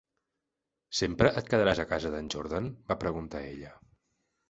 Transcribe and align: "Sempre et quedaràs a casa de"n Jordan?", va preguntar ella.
"Sempre 0.99 1.33
et 1.43 1.53
quedaràs 1.53 1.83
a 1.85 1.87
casa 1.93 2.13
de"n 2.17 2.35
Jordan?", 2.37 2.73
va 2.91 3.01
preguntar 3.07 3.47
ella. 3.55 3.75